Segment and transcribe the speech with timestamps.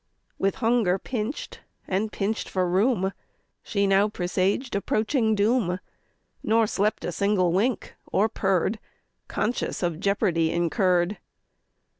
[0.39, 3.13] With hunger pinch'd, and pinch'd for room,
[3.61, 5.79] She now presaged approaching doom,
[6.41, 8.79] Nor slept a single wink, or purr'd,
[9.27, 11.17] Conscious of jeopardy incurr'd.